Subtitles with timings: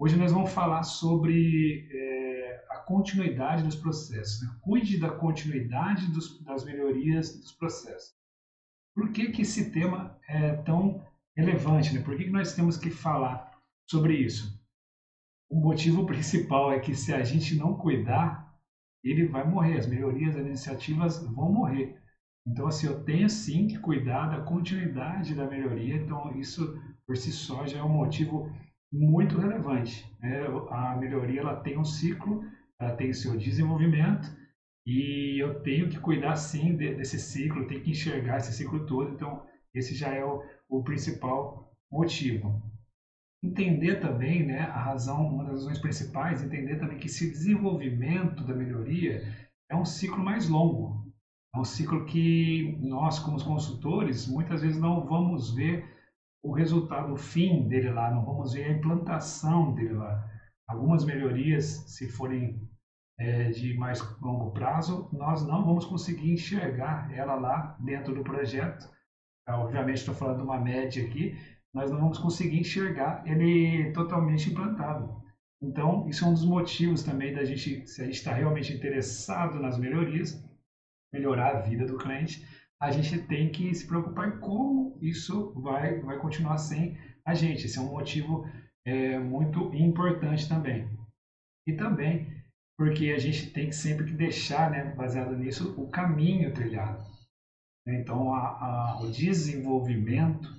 [0.00, 4.40] Hoje nós vamos falar sobre é, a continuidade dos processos.
[4.42, 4.56] Né?
[4.60, 8.14] Cuide da continuidade dos, das melhorias dos processos.
[8.94, 11.04] Por que, que esse tema é tão
[11.36, 11.92] relevante?
[11.92, 12.00] Né?
[12.00, 14.56] Por que, que nós temos que falar sobre isso?
[15.50, 18.56] O motivo principal é que se a gente não cuidar,
[19.02, 22.00] ele vai morrer, as melhorias, as iniciativas vão morrer.
[22.46, 27.32] Então, assim, eu tenho sim que cuidar da continuidade da melhoria, então isso por si
[27.32, 28.48] só já é um motivo
[28.92, 30.04] muito relevante.
[30.20, 30.46] Né?
[30.70, 32.42] A melhoria ela tem um ciclo,
[32.78, 34.28] ela tem seu desenvolvimento
[34.86, 39.42] e eu tenho que cuidar sim desse ciclo, tenho que enxergar esse ciclo todo, então
[39.74, 42.62] esse já é o, o principal motivo.
[43.42, 48.54] Entender também, né, a razão, uma das razões principais, entender também que esse desenvolvimento da
[48.54, 49.22] melhoria
[49.70, 51.06] é um ciclo mais longo.
[51.54, 55.97] É um ciclo que nós, como consultores, muitas vezes não vamos ver
[56.42, 60.24] o resultado, o fim dele lá, não vamos ver a implantação dele lá.
[60.68, 62.68] Algumas melhorias, se forem
[63.18, 68.88] é, de mais longo prazo, nós não vamos conseguir enxergar ela lá dentro do projeto.
[69.48, 71.36] Obviamente, estou falando de uma média aqui,
[71.74, 75.22] nós não vamos conseguir enxergar ele totalmente implantado.
[75.60, 79.58] Então, isso é um dos motivos também da gente, se a gente está realmente interessado
[79.58, 80.44] nas melhorias,
[81.12, 82.46] melhorar a vida do cliente,
[82.80, 87.66] a gente tem que se preocupar em como isso vai, vai continuar sem a gente.
[87.66, 88.48] Esse é um motivo
[88.86, 90.88] é, muito importante também.
[91.66, 92.36] E também
[92.76, 97.04] porque a gente tem que sempre que deixar, né, baseado nisso, o caminho trilhado.
[97.86, 100.58] Então, a, a, o desenvolvimento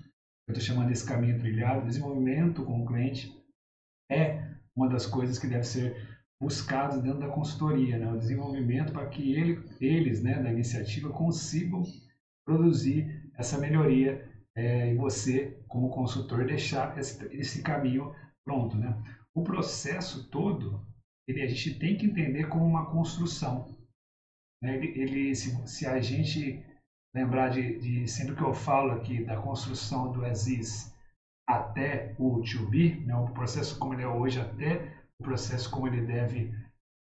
[0.49, 3.31] eu estou chamando esse caminho trilhado, desenvolvimento com o cliente,
[4.11, 5.95] é uma das coisas que deve ser
[6.41, 8.11] buscadas dentro da consultoria, né?
[8.11, 11.83] o desenvolvimento para que ele, eles, né, da iniciativa, consigam
[12.49, 18.11] produzir essa melhoria é, e você, como consultor, deixar esse, esse caminho
[18.43, 18.75] pronto.
[18.75, 18.91] Né?
[19.35, 20.83] O processo todo,
[21.27, 23.67] ele, a gente tem que entender como uma construção.
[24.63, 24.73] Né?
[24.73, 26.59] Ele, ele se, se a gente
[27.15, 30.91] lembrar de, de, sempre que eu falo aqui da construção do Aziz
[31.47, 35.87] até o to be, né, o processo como ele é hoje até o processo como
[35.87, 36.51] ele deve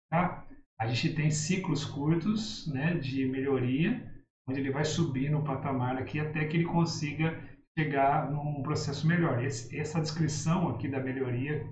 [0.05, 0.47] ficar,
[0.81, 4.08] a gente tem ciclos curtos né, de melhoria,
[4.49, 7.39] onde ele vai subir no patamar aqui até que ele consiga
[7.79, 9.45] chegar num processo melhor.
[9.45, 11.65] Esse, essa descrição aqui da melhoria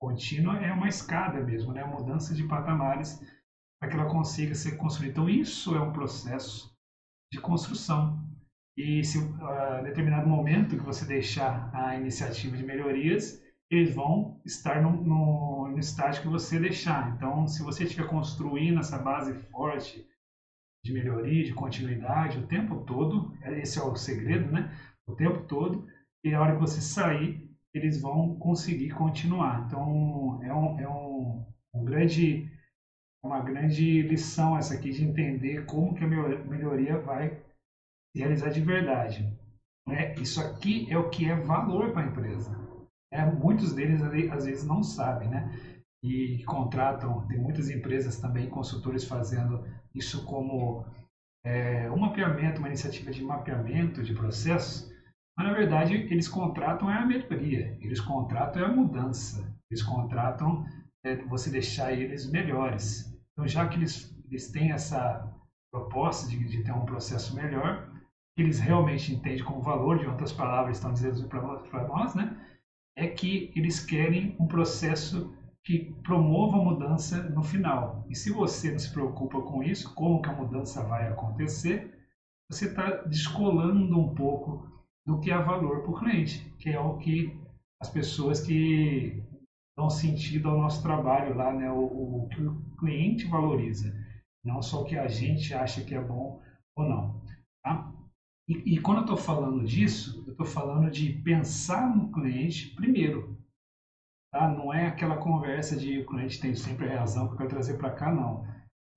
[0.00, 3.20] contínua é uma escada mesmo, né, mudança de patamares
[3.78, 5.12] para que ela consiga ser construída.
[5.12, 6.74] Então isso é um processo
[7.32, 8.20] de construção.
[8.76, 14.40] E se a uh, determinado momento que você deixar a iniciativa de melhorias, eles vão
[14.44, 17.14] estar no, no, no estágio que você deixar.
[17.14, 20.06] Então, se você estiver construindo essa base forte
[20.84, 24.76] de melhoria, de continuidade o tempo todo, esse é o segredo, né?
[25.06, 25.86] O tempo todo,
[26.24, 29.64] e a hora que você sair, eles vão conseguir continuar.
[29.66, 32.50] Então, é um, é um, um grande
[33.24, 37.40] uma grande lição essa aqui de entender como que a melhoria vai
[38.10, 39.38] se realizar de verdade.
[39.86, 40.14] Né?
[40.16, 42.50] Isso aqui é o que é valor para a empresa.
[43.12, 45.52] É, muitos deles às vezes não sabem, né?
[46.02, 50.84] E contratam, tem muitas empresas também, consultores fazendo isso como
[51.44, 54.90] é, um mapeamento, uma iniciativa de mapeamento de processos,
[55.36, 60.64] mas na verdade eles contratam é a melhoria, eles contratam é a mudança, eles contratam
[61.04, 63.12] é, você deixar eles melhores.
[63.32, 65.28] Então, já que eles, eles têm essa
[65.72, 67.90] proposta de, de ter um processo melhor,
[68.36, 72.36] que eles realmente entendem como valor, de outras palavras estão dizendo para nós, né?
[72.96, 78.04] é que eles querem um processo que promova a mudança no final.
[78.08, 81.92] E se você não se preocupa com isso, como que a mudança vai acontecer,
[82.50, 84.66] você está descolando um pouco
[85.06, 87.36] do que é valor para o cliente, que é o que
[87.80, 89.22] as pessoas que
[89.76, 91.70] dão sentido ao nosso trabalho lá, né?
[91.70, 93.92] o, o que o cliente valoriza,
[94.44, 96.40] não só o que a gente acha que é bom
[96.76, 97.20] ou não.
[97.64, 97.92] Tá?
[98.48, 103.38] E, e quando eu estou falando disso, eu estou falando de pensar no cliente primeiro.
[104.32, 104.48] Tá?
[104.48, 107.76] Não é aquela conversa de o cliente tem sempre a razão que eu quero trazer
[107.76, 108.46] para cá, não.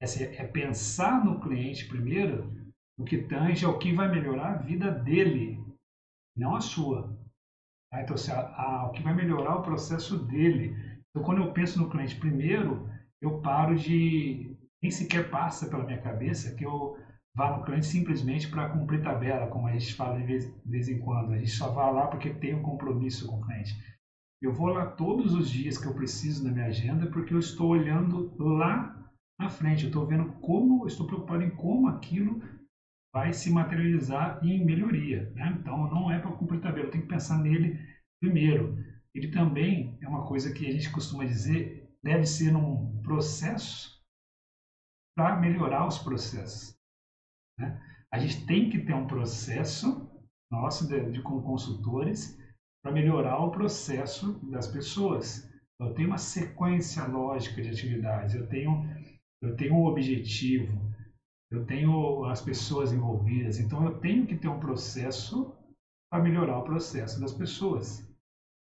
[0.02, 0.06] É,
[0.42, 2.52] é pensar no cliente primeiro,
[2.98, 5.62] o que tange ao que vai melhorar a vida dele,
[6.36, 7.14] não a sua.
[7.92, 8.02] Tá?
[8.02, 10.74] Então, se a, a, o que vai melhorar o processo dele.
[11.10, 12.90] Então, quando eu penso no cliente primeiro,
[13.22, 14.56] eu paro de.
[14.82, 16.98] Nem sequer passa pela minha cabeça que eu
[17.36, 20.88] vá no cliente simplesmente para cumprir tabela, como a gente fala de vez, de vez
[20.88, 21.34] em quando.
[21.34, 23.74] A gente só vai lá porque tem um compromisso com o cliente.
[24.46, 27.70] Eu vou lá todos os dias que eu preciso na minha agenda porque eu estou
[27.70, 28.96] olhando lá
[29.40, 29.86] na frente.
[29.86, 32.40] Eu estou vendo como, estou preocupado em como aquilo
[33.12, 35.32] vai se materializar em melhoria.
[35.32, 35.58] Né?
[35.60, 37.80] Então, não é para cumprir tabela, eu tenho que pensar nele
[38.22, 38.78] primeiro.
[39.16, 44.00] ele também é uma coisa que a gente costuma dizer, deve ser um processo
[45.18, 46.78] para melhorar os processos.
[47.58, 47.82] Né?
[48.14, 50.08] A gente tem que ter um processo
[50.52, 52.38] nosso de, de consultores
[52.86, 55.52] para melhorar o processo das pessoas.
[55.80, 58.88] Eu tenho uma sequência lógica de atividades, eu tenho,
[59.42, 60.80] eu tenho um objetivo,
[61.52, 65.52] eu tenho as pessoas envolvidas, então eu tenho que ter um processo
[66.12, 68.08] para melhorar o processo das pessoas.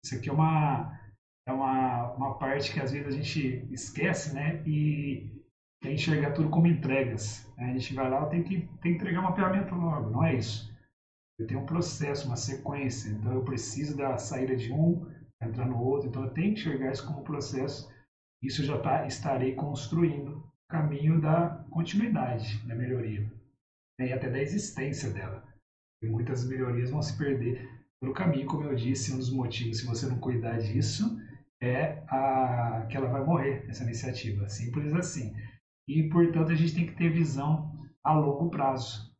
[0.05, 0.99] Isso aqui é uma,
[1.47, 4.61] é uma, uma parte que às vezes a gente esquece, né?
[4.67, 5.31] E
[5.81, 7.51] quer enxergar tudo como entregas.
[7.57, 7.71] Né?
[7.71, 10.70] A gente vai lá, tem que, tem que entregar uma ferramenta logo, não é isso.
[11.41, 15.11] Eu tenho um processo, uma sequência, então eu preciso da saída de um,
[15.41, 17.91] entrar no outro, então eu tenho que enxergar isso como processo.
[18.43, 23.21] Isso já tá, estarei construindo o caminho da continuidade, da melhoria,
[23.99, 24.09] né?
[24.09, 25.43] e até da existência dela.
[26.03, 27.67] E muitas melhorias vão se perder
[27.99, 31.19] pelo caminho, como eu disse, um dos motivos, se você não cuidar disso,
[31.59, 34.47] é a, que ela vai morrer, essa iniciativa.
[34.47, 35.35] Simples assim.
[35.87, 37.71] E, portanto, a gente tem que ter visão
[38.03, 39.10] a longo prazo.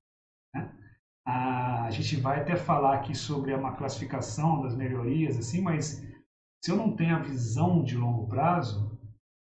[1.26, 6.04] A, a gente vai até falar aqui sobre uma classificação das melhorias, assim, mas
[6.64, 9.00] se eu não tenho a visão de longo prazo,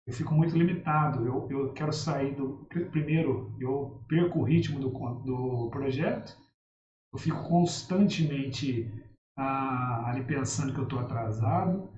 [0.07, 1.27] eu fico muito limitado.
[1.27, 2.67] Eu, eu quero sair do.
[2.91, 6.37] Primeiro, eu perco o ritmo do, do projeto,
[7.13, 8.91] eu fico constantemente
[9.37, 11.91] ah, ali pensando que eu estou atrasado,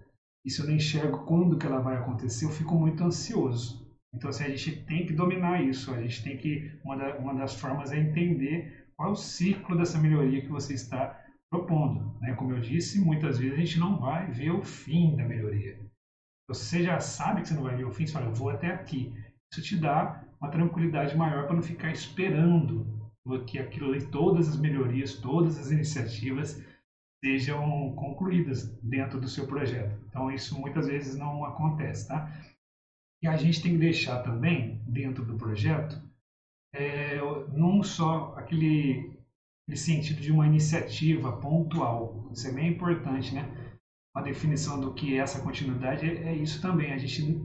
[0.44, 3.88] e se eu não enxergo quando que ela vai acontecer, eu fico muito ansioso.
[4.12, 7.35] Então, assim, a gente tem que dominar isso, a gente tem que, uma, da, uma
[7.35, 11.19] das formas é entender qual é o ciclo dessa melhoria que você está
[11.50, 12.19] propondo.
[12.20, 12.35] Né?
[12.35, 15.81] Como eu disse, muitas vezes a gente não vai ver o fim da melhoria.
[16.47, 18.67] Você já sabe que você não vai ver o fim, você fala, eu vou até
[18.67, 19.11] aqui.
[19.50, 23.11] Isso te dá uma tranquilidade maior para não ficar esperando
[23.47, 26.62] que aquilo ali, todas as melhorias, todas as iniciativas
[27.25, 29.99] sejam concluídas dentro do seu projeto.
[30.08, 32.31] Então, isso muitas vezes não acontece, tá?
[33.23, 35.99] E a gente tem que deixar também, dentro do projeto,
[36.75, 37.19] é,
[37.52, 39.17] não só aquele,
[39.62, 42.28] aquele sentido de uma iniciativa pontual.
[42.32, 43.49] Isso é bem importante, né?
[44.14, 47.40] Uma definição do que é essa continuidade é, é isso também, a gente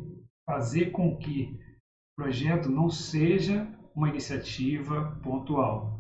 [0.48, 1.60] fazer com que
[2.14, 6.00] o projeto não seja uma iniciativa pontual.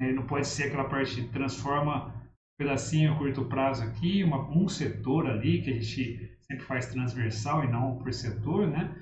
[0.00, 4.48] Ele não pode ser aquela parte que transforma um pedacinho a curto prazo aqui, uma,
[4.50, 8.94] um setor ali, que a gente sempre faz transversal e não por setor, né?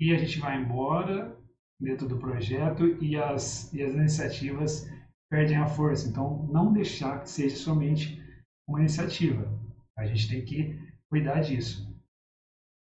[0.00, 1.37] E a gente vai embora
[1.80, 4.88] dentro do projeto e as, e as iniciativas
[5.30, 6.08] perdem a força.
[6.08, 8.22] Então, não deixar que seja somente
[8.66, 9.48] uma iniciativa.
[9.96, 10.78] A gente tem que
[11.10, 11.88] cuidar disso.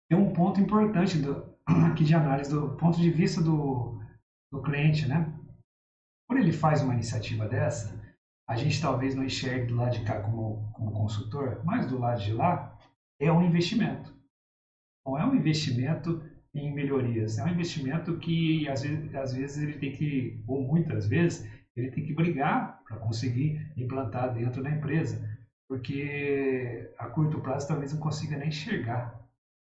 [0.08, 1.54] Tem um ponto importante do,
[1.90, 4.00] aqui de análise do ponto de vista do,
[4.52, 5.32] do cliente, né?
[6.28, 8.02] Quando ele faz uma iniciativa dessa,
[8.48, 12.22] a gente talvez não enxergue do lado de cá como, como consultor, mas do lado
[12.22, 12.78] de lá
[13.20, 14.14] é um investimento.
[15.06, 16.22] Não é um investimento
[16.54, 21.06] em melhorias, é um investimento que às vezes, às vezes ele tem que, ou muitas
[21.06, 25.28] vezes, ele tem que brigar para conseguir implantar dentro da empresa,
[25.68, 29.20] porque a curto prazo talvez não consiga nem enxergar.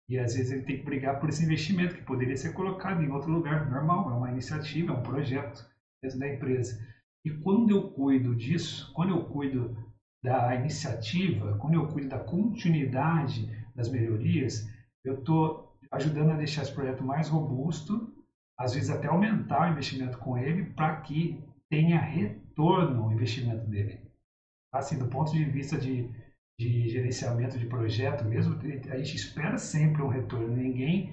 [0.08, 3.10] E às vezes ele tem que brigar por esse investimento que poderia ser colocado em
[3.10, 5.66] outro lugar, normal, é uma iniciativa, é um projeto
[6.02, 6.80] dentro da empresa.
[7.24, 9.76] E quando eu cuido disso, quando eu cuido
[10.22, 14.66] da iniciativa, quando eu cuido da continuidade das melhorias,
[15.04, 18.12] eu estou ajudando a deixar esse projeto mais robusto,
[18.58, 24.00] às vezes até aumentar o investimento com ele, para que tenha retorno o investimento dele.
[24.72, 26.10] Assim, do ponto de vista de
[26.58, 28.58] de gerenciamento de projeto mesmo,
[28.90, 30.48] a gente espera sempre um retorno.
[30.48, 31.12] Ninguém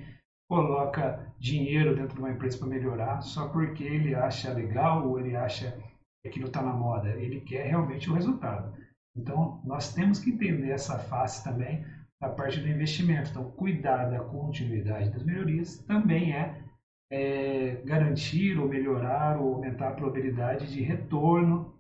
[0.50, 5.36] coloca dinheiro dentro de uma empresa para melhorar só porque ele acha legal ou ele
[5.36, 5.78] acha
[6.22, 7.10] que aquilo está na moda.
[7.10, 8.76] Ele quer realmente o resultado.
[9.16, 11.86] Então, nós temos que entender essa face também
[12.26, 13.30] da parte do investimento.
[13.30, 16.64] Então, cuidar da continuidade das melhorias também é,
[17.12, 21.74] é garantir ou melhorar ou aumentar a probabilidade de retorno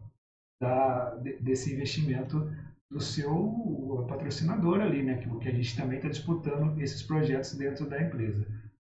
[0.61, 2.49] da, desse investimento
[2.89, 5.17] do seu patrocinador ali, né?
[5.41, 8.45] Que a gente também está disputando esses projetos dentro da empresa.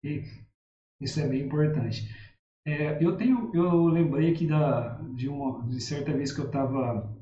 [0.03, 0.25] E
[1.01, 2.09] isso é bem importante.
[2.67, 7.13] É, eu tenho, eu lembrei aqui da, de uma de certa vez que eu estava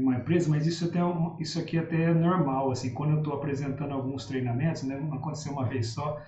[0.00, 1.02] em uma empresa, mas isso até é
[1.40, 5.52] isso aqui até é normal, assim, quando eu estou apresentando alguns treinamentos, né, não aconteceu
[5.52, 6.20] uma vez só,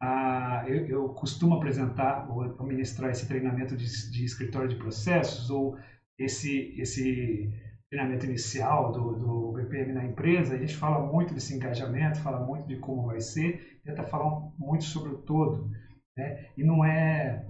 [0.00, 5.78] ah, eu, eu, costumo apresentar ou ministrar esse treinamento de, de escritório de processos ou
[6.18, 7.50] esse esse
[7.92, 12.66] treinamento inicial do, do BPM na empresa, a gente fala muito desse engajamento, fala muito
[12.66, 15.70] de como vai ser, tenta falar muito sobre o todo.
[16.16, 16.46] Né?
[16.56, 17.46] E não é,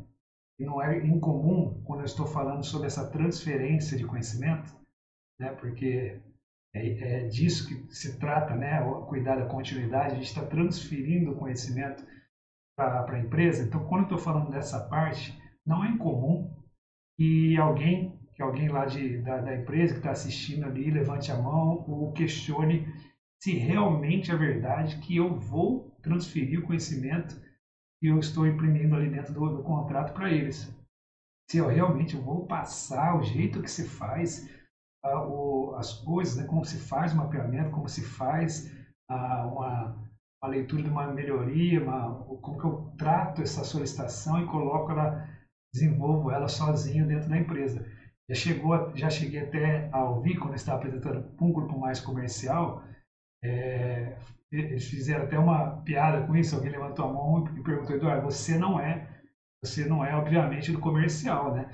[0.58, 4.81] não é incomum quando eu estou falando sobre essa transferência de conhecimento,
[5.38, 5.50] né?
[5.54, 6.20] porque
[6.74, 8.80] é, é disso que se trata, né?
[9.08, 12.04] Cuidar da continuidade, a gente está transferindo o conhecimento
[12.76, 13.64] para a empresa.
[13.64, 16.50] Então, quando estou falando dessa parte, não é incomum
[17.16, 21.36] que alguém, que alguém lá de, da, da empresa que está assistindo ali levante a
[21.36, 22.86] mão ou questione
[23.42, 27.40] se realmente é verdade que eu vou transferir o conhecimento
[28.00, 30.72] que eu estou imprimindo ali dentro do, do contrato para eles.
[31.50, 34.48] Se eu realmente vou passar o jeito que se faz
[35.76, 38.72] as coisas, né, como se faz o mapeamento, como se faz
[39.10, 39.96] uh, uma,
[40.42, 45.26] uma leitura de uma melhoria, uma, como que eu trato essa solicitação e coloco ela,
[45.74, 47.84] desenvolvo ela sozinho dentro da empresa.
[48.30, 52.82] Já chegou, já cheguei até a ouvir quando estava apresentando para um grupo mais comercial,
[53.42, 54.16] é,
[54.52, 56.54] eles fizeram até uma piada com isso.
[56.54, 59.08] Alguém levantou a mão e perguntou: Eduardo, você não é,
[59.64, 61.68] você não é obviamente do comercial, né?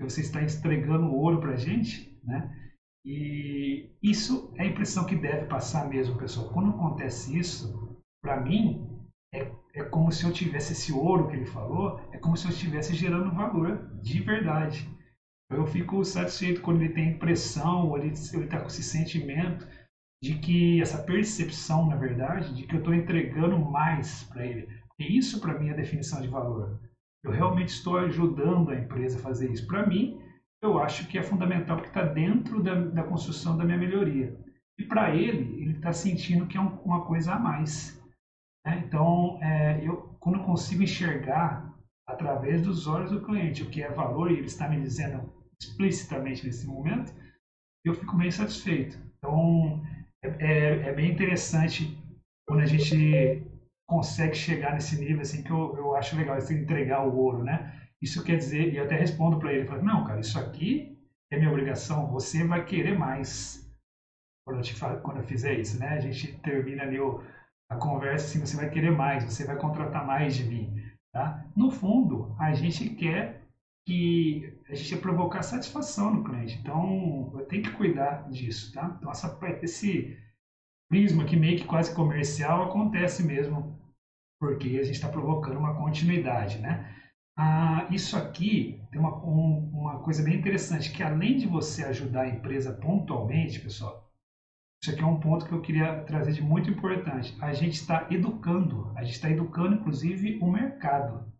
[0.00, 2.63] Você está entregando ouro para a gente, né?
[3.04, 6.48] E isso é a impressão que deve passar mesmo, pessoal.
[6.48, 8.88] Quando acontece isso, para mim,
[9.32, 12.50] é, é como se eu tivesse esse ouro que ele falou, é como se eu
[12.50, 14.88] estivesse gerando valor de verdade.
[15.50, 19.66] Eu fico satisfeito quando ele tem impressão, ou ele está com esse sentimento
[20.22, 24.66] de que essa percepção, na verdade, de que eu estou entregando mais para ele.
[24.98, 26.80] E isso para mim é a definição de valor.
[27.22, 29.66] Eu realmente estou ajudando a empresa a fazer isso.
[29.66, 30.18] Para mim,
[30.64, 34.36] eu acho que é fundamental porque está dentro da, da, construção da minha melhoria.
[34.78, 38.02] E para ele, ele está sentindo que é um, uma coisa a mais.
[38.66, 38.82] Né?
[38.86, 41.72] Então, é, eu, quando eu consigo enxergar
[42.06, 46.44] através dos olhos do cliente o que é valor e ele está me dizendo explicitamente
[46.44, 47.14] nesse momento,
[47.84, 48.98] eu fico bem satisfeito.
[49.18, 49.82] Então,
[50.22, 51.98] é, é bem interessante
[52.46, 53.42] quando a gente
[53.86, 57.83] consegue chegar nesse nível assim que eu, eu acho legal, assim, entregar o ouro, né?
[58.04, 60.94] Isso quer dizer, e eu até respondo para ele, falo, não, cara, isso aqui
[61.32, 63.66] é minha obrigação, você vai querer mais
[64.46, 65.88] quando eu, quando eu fizer isso, né?
[65.88, 67.22] A gente termina ali o,
[67.66, 70.70] a conversa assim, você vai querer mais, você vai contratar mais de mim,
[71.14, 71.42] tá?
[71.56, 73.40] No fundo, a gente quer
[73.86, 76.58] que a gente provocar satisfação no cliente.
[76.58, 78.94] Então, eu tenho que cuidar disso, tá?
[78.98, 80.14] Então, essa, esse
[80.90, 83.78] prisma que meio que quase comercial acontece mesmo
[84.38, 86.94] porque a gente está provocando uma continuidade, né?
[87.36, 92.22] Ah, isso aqui tem uma, um, uma coisa bem interessante, que além de você ajudar
[92.22, 94.08] a empresa pontualmente, pessoal,
[94.80, 97.36] isso aqui é um ponto que eu queria trazer de muito importante.
[97.40, 101.32] A gente está educando, a gente está educando inclusive o mercado.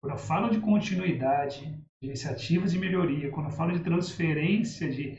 [0.00, 5.18] Quando eu falo de continuidade, de iniciativas de melhoria, quando eu falo de transferência de,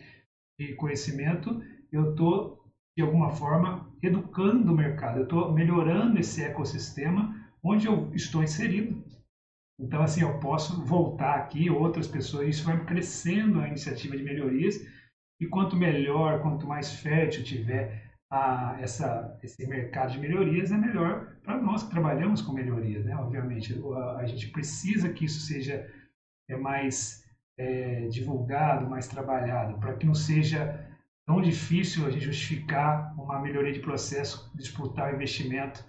[0.60, 1.62] de conhecimento,
[1.92, 2.63] eu estou,
[2.96, 9.03] de alguma forma, educando o mercado, eu estou melhorando esse ecossistema onde eu estou inserido.
[9.80, 14.80] Então, assim, eu posso voltar aqui, outras pessoas, isso vai crescendo a iniciativa de melhorias,
[15.39, 21.36] e quanto melhor, quanto mais fértil tiver a, essa, esse mercado de melhorias, é melhor
[21.44, 23.15] para nós que trabalhamos com melhorias, né?
[23.15, 25.88] Obviamente, a, a gente precisa que isso seja
[26.50, 27.24] é, mais
[27.58, 30.88] é, divulgado, mais trabalhado, para que não seja
[31.25, 35.84] tão difícil a gente justificar uma melhoria de processo, disputar o investimento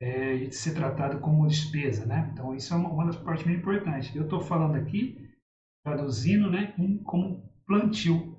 [0.00, 2.30] é, e ser tratado como despesa, né?
[2.32, 4.14] Então, isso é uma, uma das partes bem importantes.
[4.14, 5.30] Eu estou falando aqui,
[5.84, 8.38] traduzindo, né, em, como plantio.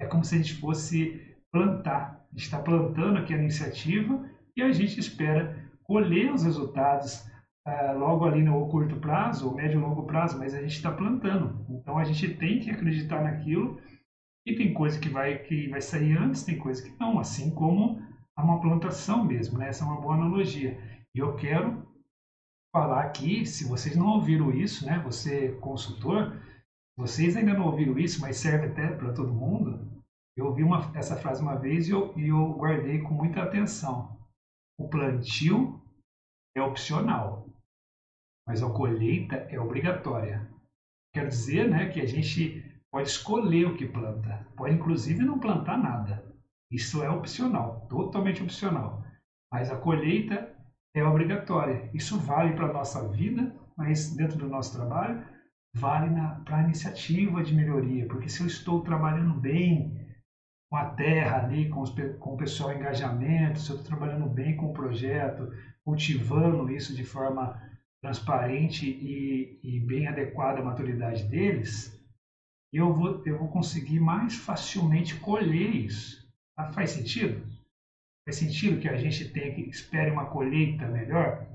[0.00, 4.98] É como se a gente fosse plantar está plantando aqui a iniciativa e a gente
[4.98, 7.26] espera colher os resultados
[7.66, 10.90] uh, logo ali no curto prazo, ou médio e longo prazo, mas a gente está
[10.90, 11.64] plantando.
[11.68, 13.80] Então a gente tem que acreditar naquilo
[14.46, 18.00] e tem coisa que vai, que vai sair antes, tem coisa que não, assim como
[18.42, 19.68] uma plantação mesmo, né?
[19.68, 20.78] Essa é uma boa analogia.
[21.14, 21.86] E eu quero
[22.72, 24.98] falar aqui, se vocês não ouviram isso, né?
[25.00, 26.36] Você consultor,
[26.96, 29.88] vocês ainda não ouviram isso, mas serve até para todo mundo.
[30.36, 34.16] Eu ouvi uma, essa frase uma vez e eu, e eu guardei com muita atenção.
[34.78, 35.80] O plantio
[36.56, 37.46] é opcional,
[38.46, 40.48] mas a colheita é obrigatória.
[41.12, 45.76] Quer dizer né, que a gente pode escolher o que planta, pode inclusive não plantar
[45.76, 46.27] nada.
[46.70, 49.02] Isso é opcional, totalmente opcional.
[49.50, 50.54] Mas a colheita
[50.94, 51.90] é obrigatória.
[51.94, 55.22] Isso vale para a nossa vida, mas dentro do nosso trabalho,
[55.74, 56.10] vale
[56.44, 58.06] para a iniciativa de melhoria.
[58.06, 60.06] Porque se eu estou trabalhando bem,
[60.70, 64.54] com a terra ali, com, os, com o pessoal engajamento, se eu estou trabalhando bem
[64.54, 65.50] com o projeto,
[65.84, 67.58] cultivando isso de forma
[68.02, 71.96] transparente e, e bem adequada à maturidade deles,
[72.72, 76.17] eu vou, eu vou conseguir mais facilmente colher isso.
[76.58, 77.40] Ah, faz sentido?
[78.26, 81.46] Faz sentido que a gente tenha que espere uma colheita melhor?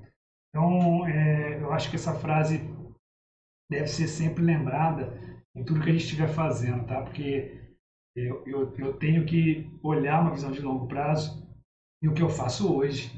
[0.49, 2.61] Então, é, eu acho que essa frase
[3.69, 5.13] deve ser sempre lembrada
[5.53, 7.01] em tudo que a gente estiver fazendo, tá?
[7.01, 7.59] Porque
[8.15, 11.45] eu, eu, eu tenho que olhar uma visão de longo prazo
[12.01, 13.11] e o que eu faço hoje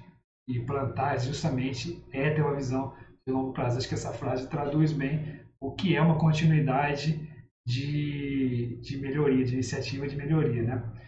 [0.50, 2.96] e plantar justamente é ter uma visão
[3.28, 3.78] de longo prazo.
[3.78, 7.30] Acho que essa frase traduz bem o que é uma continuidade
[7.66, 11.05] de, de melhoria, de iniciativa de melhoria, né?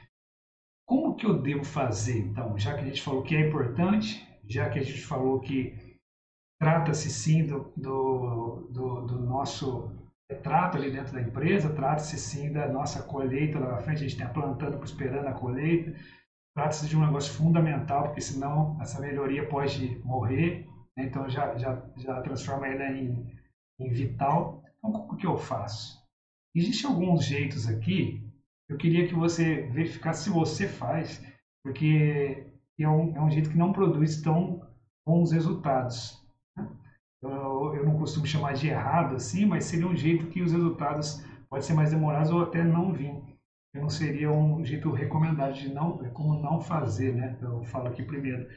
[0.88, 4.70] Como que eu devo fazer, então, já que a gente falou que é importante, já
[4.70, 5.76] que a gente falou que
[6.60, 9.92] trata-se sim do, do, do, do nosso
[10.42, 14.14] trato ali dentro da empresa, trata-se sim da nossa colheita lá na frente, a gente
[14.14, 15.94] está plantando, esperando a colheita,
[16.56, 20.68] trata-se de um negócio fundamental, porque senão essa melhoria pode morrer,
[20.98, 21.06] né?
[21.06, 23.26] então já, já, já transforma ela em,
[23.80, 24.64] em vital.
[24.78, 26.02] Então, como que eu faço?
[26.56, 28.27] Existem alguns jeitos aqui,
[28.70, 31.24] eu queria que você verificasse se você faz,
[31.64, 32.46] porque
[32.80, 34.62] é um, é um jeito que não produz tão
[35.06, 36.22] bons resultados.
[36.56, 36.68] Né?
[37.22, 41.24] Eu, eu não costumo chamar de errado assim, mas seria um jeito que os resultados
[41.50, 43.16] podem ser mais demorados ou até não vir.
[43.74, 47.38] Eu não seria um jeito recomendado de não, como não fazer, né?
[47.42, 48.48] Eu falo aqui primeiro.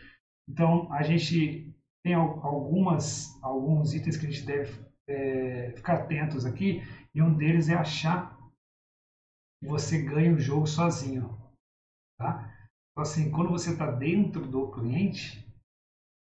[0.48, 4.72] Então, a gente tem algumas, alguns itens que a gente deve
[5.08, 6.82] é, ficar atentos aqui,
[7.14, 8.39] e um deles é achar
[9.60, 11.38] que você ganha o jogo sozinho.
[12.18, 12.50] Tá?
[12.92, 15.46] Então, assim, quando você está dentro do cliente,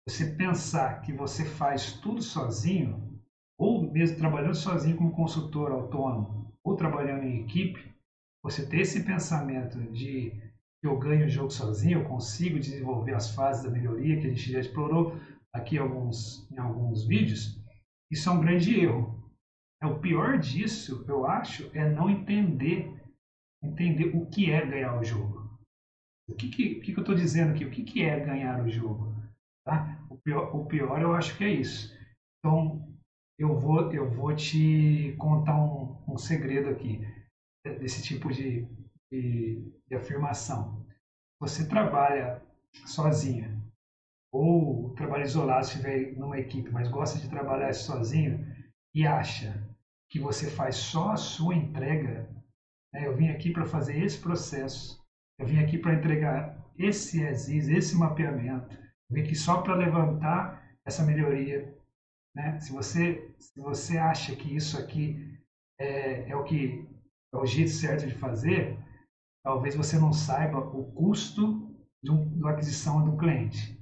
[0.09, 3.19] você pensar que você faz tudo sozinho,
[3.59, 7.93] ou mesmo trabalhando sozinho como consultor autônomo, ou trabalhando em equipe,
[8.43, 10.31] você ter esse pensamento de
[10.81, 14.31] que eu ganho o jogo sozinho, eu consigo desenvolver as fases da melhoria que a
[14.31, 15.13] gente já explorou
[15.53, 17.59] aqui em alguns, em alguns vídeos,
[18.11, 19.19] isso é um grande erro.
[19.83, 22.91] É o pior disso, eu acho, é não entender,
[23.63, 25.49] entender o que é ganhar o jogo.
[26.29, 27.65] O que, que, que, que eu estou dizendo aqui?
[27.65, 29.15] O que, que é ganhar o jogo?
[29.65, 30.05] Tá?
[30.11, 31.97] O, pior, o pior eu acho que é isso.
[32.39, 32.87] Então,
[33.39, 37.01] eu vou, eu vou te contar um, um segredo aqui,
[37.65, 38.67] desse tipo de,
[39.11, 40.85] de, de afirmação.
[41.41, 42.43] Você trabalha
[42.85, 43.57] sozinha,
[44.33, 48.47] ou trabalha isolado se estiver numa equipe, mas gosta de trabalhar sozinho
[48.95, 49.67] e acha
[50.11, 52.29] que você faz só a sua entrega?
[52.95, 55.03] Eu vim aqui para fazer esse processo,
[55.39, 58.75] eu vim aqui para entregar esse ESIS, esse mapeamento,
[59.11, 61.75] eu vim aqui só para levantar essa melhoria.
[62.35, 62.59] Né?
[62.61, 65.39] Se, você, se você acha que isso aqui
[65.79, 66.89] é, é o que
[67.33, 68.79] é o jeito certo de fazer,
[69.45, 73.79] talvez você não saiba o custo de, um, de uma aquisição de um cliente.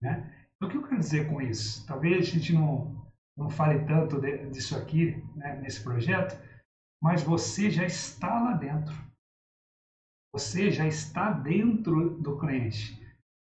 [0.00, 0.32] Né?
[0.56, 1.86] Então, o que eu quero dizer com isso?
[1.86, 3.06] Talvez a gente não,
[3.36, 6.40] não fale tanto de, disso aqui, né, nesse projeto,
[7.02, 8.94] mas você já está lá dentro.
[10.32, 13.00] Você já está dentro do cliente.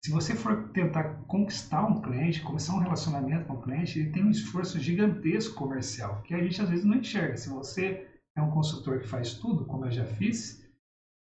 [0.04, 4.10] Se você for tentar conquistar um cliente, começar um relacionamento com o um cliente, ele
[4.10, 7.38] tem um esforço gigantesco comercial, que a gente às vezes não enxerga.
[7.38, 10.62] Se você é um consultor que faz tudo, como eu já fiz,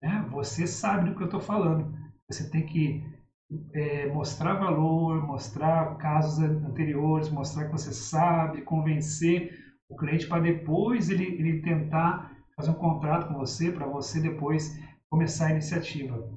[0.02, 1.94] né, você sabe do que eu estou falando.
[2.30, 3.04] Você tem que
[3.74, 11.10] é, mostrar valor, mostrar casos anteriores, mostrar que você sabe, convencer o cliente para depois
[11.10, 16.30] ele, ele tentar fazer um contrato com você, para você depois começar a iniciativa.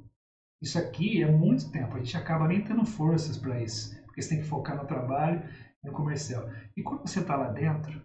[0.61, 4.31] Isso aqui é muito tempo, a gente acaba nem tendo forças para isso, porque você
[4.31, 5.43] tem que focar no trabalho
[5.83, 6.49] e no comercial.
[6.77, 8.03] E quando você está lá dentro,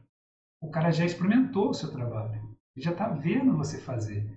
[0.61, 2.35] o cara já experimentou o seu trabalho,
[2.75, 4.27] ele já está vendo você fazer.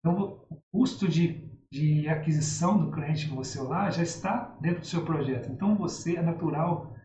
[0.00, 4.86] Então, o custo de de aquisição do cliente no seu celular já está dentro do
[4.86, 5.50] seu projeto.
[5.50, 6.96] Então você é natural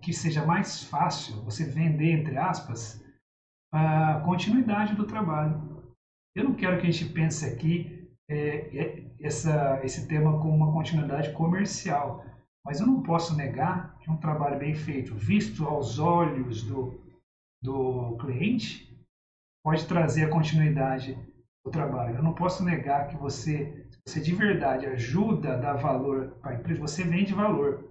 [0.00, 3.04] que seja mais fácil você vender, entre aspas,
[3.72, 5.82] a continuidade do trabalho.
[6.34, 10.72] Eu não quero que a gente pense aqui é, é, essa, esse tema como uma
[10.72, 12.24] continuidade comercial,
[12.64, 17.00] mas eu não posso negar que um trabalho bem feito, visto aos olhos do,
[17.62, 18.86] do cliente,
[19.64, 21.16] pode trazer a continuidade
[21.64, 22.16] o trabalho.
[22.16, 26.54] Eu não posso negar que você, você de verdade ajuda a dar valor para a
[26.54, 27.90] empresa, você vende valor.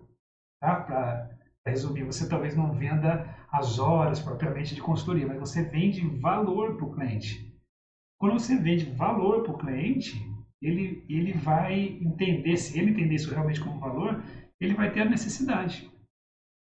[0.61, 0.75] Tá?
[0.81, 1.34] Para
[1.67, 6.85] resumir, você talvez não venda as horas propriamente de consultoria, mas você vende valor para
[6.85, 7.53] o cliente.
[8.19, 10.15] Quando você vende valor para o cliente,
[10.61, 14.23] ele, ele vai entender, se ele entender isso realmente como valor,
[14.59, 15.91] ele vai ter a necessidade.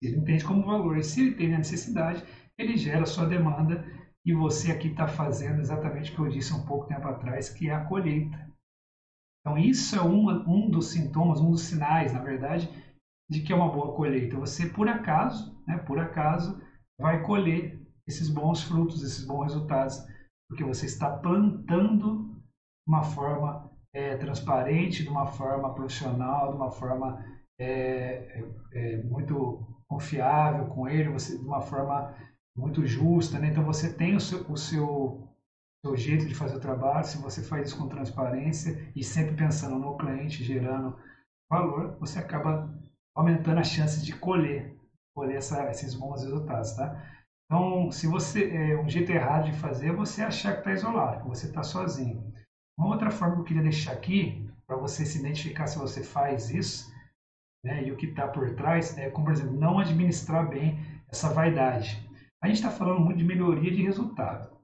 [0.01, 0.97] Ele entende como valor.
[0.97, 2.23] E se ele tem a necessidade,
[2.57, 3.85] ele gera a sua demanda
[4.25, 7.69] e você aqui está fazendo exatamente o que eu disse um pouco tempo atrás, que
[7.69, 8.49] é a colheita.
[9.39, 12.69] Então, isso é uma, um dos sintomas, um dos sinais, na verdade,
[13.31, 14.37] de que é uma boa colheita.
[14.37, 16.61] Você, por acaso, né, por acaso,
[16.99, 20.05] vai colher esses bons frutos, esses bons resultados,
[20.49, 26.71] porque você está plantando de uma forma é, transparente, de uma forma profissional, de uma
[26.71, 27.25] forma
[27.57, 32.13] é, é, muito confiável com ele, você, de uma forma
[32.53, 33.47] muito justa, né?
[33.47, 35.25] Então você tem o seu, o seu,
[35.85, 39.79] seu jeito de fazer o trabalho, se você faz isso com transparência e sempre pensando
[39.79, 40.97] no cliente, gerando
[41.49, 42.69] valor, você acaba
[43.15, 44.75] aumentando as chances de colher,
[45.15, 47.03] colher essa, esses bons resultados, tá?
[47.45, 51.21] Então, se você é um jeito errado de fazer, é você achar que está isolado,
[51.21, 52.33] que você está sozinho.
[52.77, 56.49] Uma outra forma que eu queria deixar aqui, para você se identificar se você faz
[56.49, 56.89] isso,
[57.63, 61.29] né, e o que está por trás, é como, por exemplo, não administrar bem essa
[61.29, 62.09] vaidade.
[62.41, 64.57] A gente está falando muito de melhoria de resultado.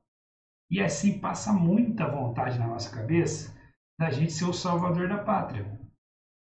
[0.71, 3.55] E assim passa muita vontade na nossa cabeça
[3.99, 5.79] da gente ser o salvador da pátria.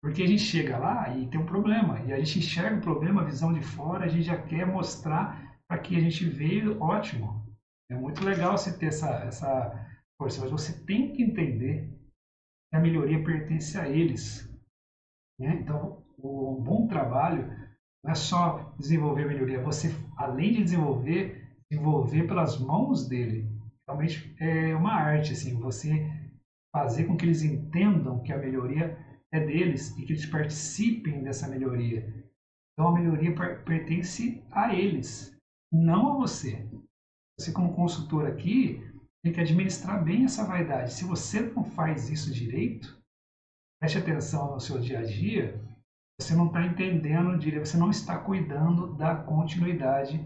[0.06, 3.24] Porque a gente chega lá e tem um problema, e a gente enxerga o problema,
[3.24, 7.44] a visão de fora, a gente já quer mostrar para que a gente veio, ótimo.
[7.90, 11.90] É muito legal você ter essa, essa força, mas você tem que entender
[12.70, 14.48] que a melhoria pertence a eles.
[15.40, 15.58] Né?
[15.60, 17.52] Então, o bom trabalho
[18.04, 23.50] não é só desenvolver melhoria, você, além de desenvolver, desenvolver pelas mãos dele.
[23.90, 26.08] Realmente é uma arte, assim, você
[26.72, 29.04] fazer com que eles entendam que a melhoria
[29.36, 32.26] é deles e que eles participem dessa melhoria.
[32.74, 35.38] Então a melhoria pertence a eles,
[35.72, 36.68] não a você.
[37.40, 38.82] Você como consultor aqui
[39.24, 40.94] tem que administrar bem essa vaidade.
[40.94, 43.02] Se você não faz isso direito,
[43.80, 45.60] preste atenção no seu dia a dia,
[46.20, 50.20] você não está entendendo direito, você não está cuidando da continuidade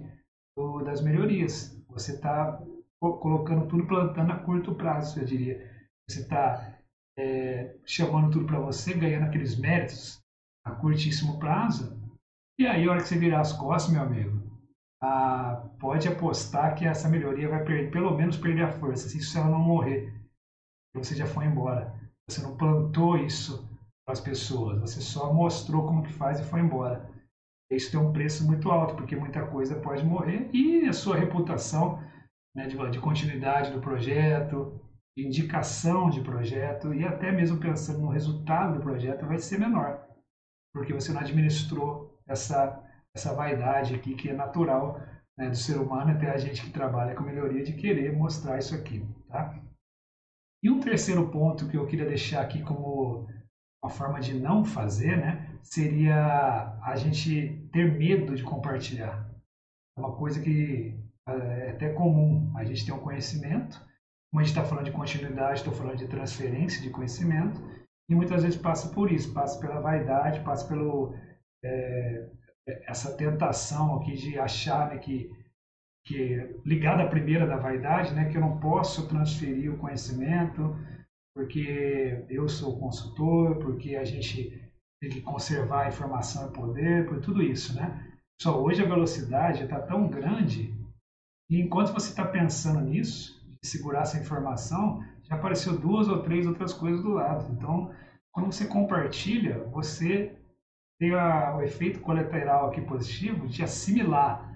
[0.55, 1.75] do, das melhorias.
[1.89, 2.61] Você está
[2.99, 5.71] colocando tudo plantando a curto prazo, eu diria.
[6.07, 6.78] Você está
[7.19, 10.21] é, chamando tudo para você, ganhando aqueles méritos
[10.65, 11.99] a curtíssimo prazo.
[12.57, 14.41] E aí, a hora que você virar as costas, meu amigo,
[15.01, 19.49] ah, pode apostar que essa melhoria vai perder, pelo menos perder a força, se ela
[19.49, 20.13] não morrer.
[20.95, 21.93] Você já foi embora.
[22.29, 23.67] Você não plantou isso
[24.05, 27.09] para as pessoas, você só mostrou como que faz e foi embora.
[27.71, 32.01] Isso tem um preço muito alto, porque muita coisa pode morrer e a sua reputação
[32.55, 34.79] né, de, de continuidade do projeto,
[35.19, 40.07] de indicação de projeto e até mesmo pensando no resultado do projeto vai ser menor,
[40.73, 42.81] porque você não administrou essa,
[43.13, 45.01] essa vaidade aqui que é natural
[45.37, 48.73] né, do ser humano, até a gente que trabalha com melhoria, de querer mostrar isso
[48.73, 49.05] aqui.
[49.27, 49.59] Tá?
[50.63, 53.27] E um terceiro ponto que eu queria deixar aqui como
[53.83, 59.29] uma forma de não fazer, né, seria a gente ter medo de compartilhar.
[59.97, 62.53] É uma coisa que é até comum.
[62.57, 63.88] A gente tem um conhecimento,
[64.31, 67.61] como a gente está falando de continuidade, estou falando de transferência de conhecimento,
[68.09, 71.13] e muitas vezes passa por isso, passa pela vaidade, passa pelo
[71.63, 72.29] é,
[72.87, 75.31] essa tentação aqui de achar né, que,
[76.05, 80.75] que ligada à primeira da vaidade, né, que eu não posso transferir o conhecimento
[81.35, 84.61] porque eu sou consultor, porque a gente
[85.01, 88.13] tem que conservar a informação e poder, por tudo isso, né?
[88.41, 90.73] Só hoje a velocidade está tão grande
[91.49, 96.73] e enquanto você está pensando nisso, segurar essa informação, já apareceu duas ou três outras
[96.73, 97.51] coisas do lado.
[97.51, 97.93] Então,
[98.31, 100.35] quando você compartilha, você
[100.99, 104.49] tem a, o efeito colateral aqui positivo de assimilar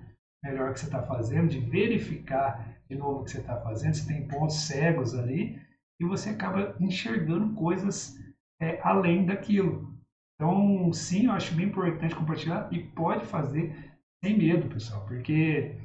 [0.44, 3.94] melhor o que você está fazendo, de verificar de novo o que você está fazendo,
[3.94, 5.60] se tem pontos cegos ali,
[6.00, 8.18] e você acaba enxergando coisas
[8.62, 9.94] é, além daquilo.
[10.36, 13.74] Então, sim, eu acho bem importante compartilhar e pode fazer
[14.24, 15.76] sem medo, pessoal, porque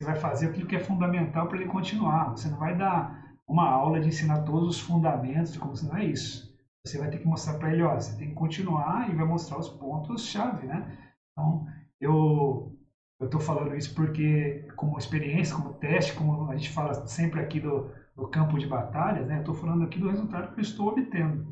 [0.00, 2.30] você vai fazer aquilo que é fundamental para ele continuar.
[2.30, 6.06] Você não vai dar uma aula de ensinar todos os fundamentos de como não é
[6.06, 6.50] isso.
[6.86, 9.58] Você vai ter que mostrar para ele, ó, você tem que continuar e vai mostrar
[9.58, 10.98] os pontos-chave, né?
[11.32, 11.66] Então,
[12.00, 12.74] eu
[13.20, 17.60] eu estou falando isso porque, como experiência, como teste, como a gente fala sempre aqui
[17.60, 19.36] do, do campo de batalhas, né?
[19.36, 21.46] Eu estou falando aqui do resultado que eu estou obtendo.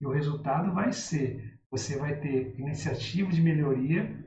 [0.00, 4.25] E o resultado vai ser, você vai ter iniciativa de melhoria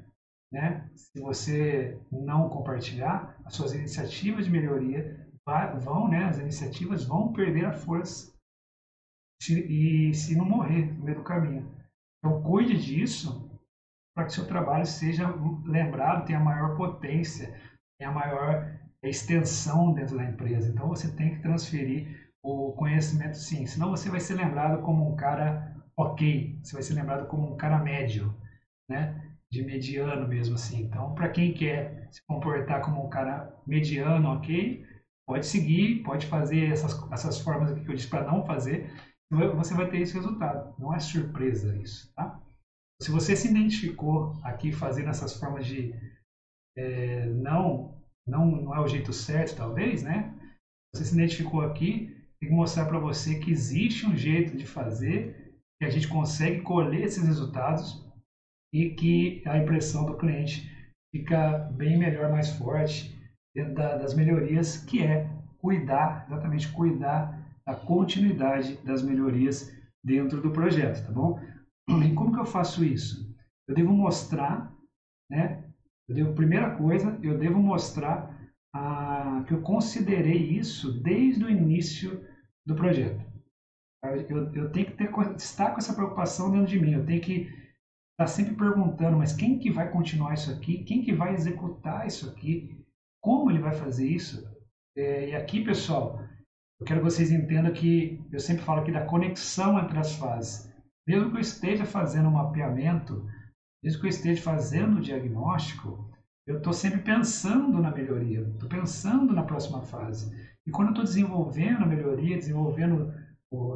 [0.52, 0.90] né?
[0.96, 5.28] Se você não compartilhar, as suas iniciativas de melhoria
[5.82, 6.26] vão, né?
[6.26, 8.32] As iniciativas vão perder a força
[9.48, 11.72] e se não morrer no meio do caminho.
[12.20, 13.50] Então cuide disso
[14.16, 15.34] para que seu trabalho seja
[15.66, 17.58] lembrado, tenha maior potência,
[17.98, 20.70] tenha maior extensão dentro da empresa.
[20.70, 25.16] Então você tem que transferir o conhecimento sim, senão você vai ser lembrado como um
[25.16, 28.34] cara ok, você vai ser lembrado como um cara médio,
[28.90, 29.29] né?
[29.52, 30.82] De mediano mesmo assim.
[30.82, 34.86] Então, para quem quer se comportar como um cara mediano, ok,
[35.28, 38.92] pode seguir, pode fazer essas, essas formas aqui que eu disse para não fazer,
[39.56, 40.74] você vai ter esse resultado.
[40.80, 42.40] Não é surpresa isso, tá?
[43.02, 45.94] Se você se identificou aqui fazendo essas formas de
[46.78, 47.96] é, não,
[48.28, 50.36] não, não é o jeito certo, talvez, né?
[50.94, 55.54] Você se identificou aqui, tem que mostrar para você que existe um jeito de fazer,
[55.80, 58.09] que a gente consegue colher esses resultados
[58.74, 60.70] e que a impressão do cliente
[61.12, 63.18] fica bem melhor, mais forte,
[63.56, 65.28] dentro da, das melhorias que é
[65.58, 69.72] cuidar, exatamente cuidar da continuidade das melhorias
[70.04, 71.40] dentro do projeto, tá bom?
[71.90, 73.36] E como que eu faço isso?
[73.68, 74.74] Eu devo mostrar,
[75.30, 75.64] né?
[76.08, 82.24] Eu devo, primeira coisa, eu devo mostrar a, que eu considerei isso desde o início
[82.66, 83.24] do projeto.
[84.30, 86.94] Eu, eu tenho que ter, estar com essa preocupação dentro de mim.
[86.94, 87.52] Eu tenho que
[88.20, 90.84] estar sempre perguntando, mas quem que vai continuar isso aqui?
[90.84, 92.78] Quem que vai executar isso aqui?
[93.22, 94.46] Como ele vai fazer isso?
[94.98, 96.22] É, e aqui, pessoal,
[96.80, 100.70] eu quero que vocês entendam que eu sempre falo aqui da conexão entre as fases.
[101.08, 103.26] Mesmo que eu esteja fazendo um mapeamento,
[103.82, 106.12] mesmo que eu esteja fazendo o diagnóstico,
[106.46, 110.36] eu estou sempre pensando na melhoria, estou pensando na próxima fase.
[110.68, 113.14] E quando eu estou desenvolvendo a melhoria, desenvolvendo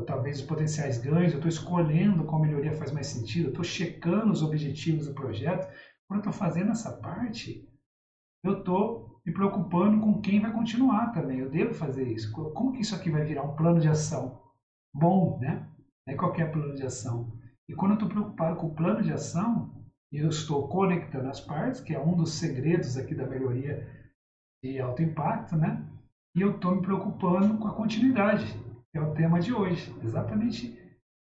[0.05, 4.31] talvez os potenciais ganhos, eu estou escolhendo qual melhoria faz mais sentido, eu estou checando
[4.31, 5.67] os objetivos do projeto.
[6.07, 7.67] Quando eu estou fazendo essa parte,
[8.43, 11.39] eu estou me preocupando com quem vai continuar também.
[11.39, 12.31] Eu devo fazer isso.
[12.31, 14.41] Como que isso aqui vai virar um plano de ação
[14.93, 15.67] bom, né?
[16.05, 17.31] Não é qualquer plano de ação.
[17.67, 21.79] E quando eu estou preocupado com o plano de ação, eu estou conectando as partes,
[21.79, 23.89] que é um dos segredos aqui da melhoria
[24.61, 25.83] de alto impacto, né?
[26.35, 28.45] E eu estou me preocupando com a continuidade
[28.93, 29.93] é o tema de hoje.
[30.03, 30.77] Exatamente,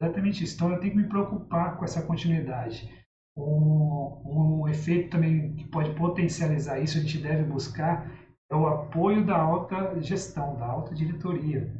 [0.00, 0.56] exatamente isso.
[0.56, 2.92] Então eu tenho que me preocupar com essa continuidade.
[3.36, 8.10] Um, um efeito também que pode potencializar isso, a gente deve buscar,
[8.50, 11.72] é o apoio da alta gestão, da alta diretoria.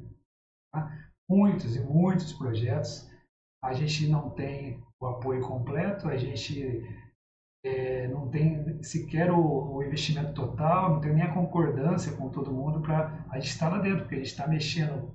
[0.73, 0.90] Tá?
[1.29, 3.11] Muitos e muitos projetos,
[3.62, 6.83] a gente não tem o apoio completo, a gente
[7.64, 12.53] é, não tem sequer o, o, investimento total, não tem nem a concordância com todo
[12.53, 15.14] mundo para a gente estar lá dentro, porque a gente está mexendo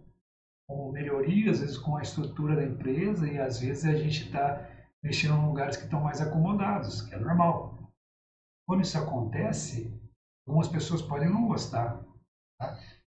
[0.67, 4.69] com melhoria, às vezes com a estrutura da empresa e às vezes a gente está
[5.01, 7.77] mexendo em lugares que estão mais acomodados, que é normal.
[8.67, 9.97] Quando isso acontece,
[10.45, 12.03] algumas pessoas podem não gostar.
[12.59, 12.77] Tá?